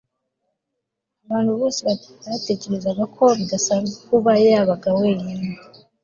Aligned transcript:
Abantu 1.23 1.51
bose 1.59 1.79
batekerezaga 2.25 3.03
ko 3.15 3.23
bidasanzwe 3.39 3.95
kuba 4.07 4.31
yabaga 4.45 4.89
wenyine 4.99 5.47